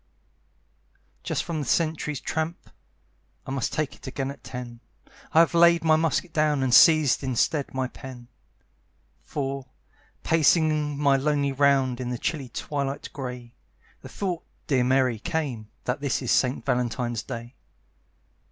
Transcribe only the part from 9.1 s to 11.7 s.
For, pacing my lonely